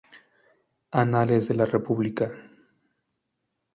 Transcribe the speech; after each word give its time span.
Anales 1.01 1.47
de 1.49 1.53
la 1.53 1.67
República. 1.67 2.31